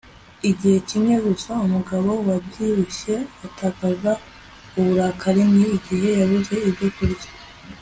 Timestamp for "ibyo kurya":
6.69-7.29